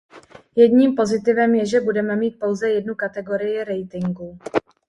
Jedním 0.55 0.95
pozitivem 0.95 1.55
je, 1.55 1.65
že 1.65 1.79
budeme 1.81 2.15
mít 2.15 2.39
pouze 2.39 2.69
jednu 2.69 2.95
kategorii 2.95 3.63
ratingu. 3.63 4.39